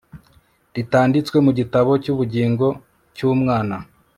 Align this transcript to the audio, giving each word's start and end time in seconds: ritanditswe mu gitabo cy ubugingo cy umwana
ritanditswe 0.75 1.37
mu 1.45 1.51
gitabo 1.59 1.91
cy 2.03 2.09
ubugingo 2.13 2.65
cy 3.15 3.21
umwana 3.33 3.75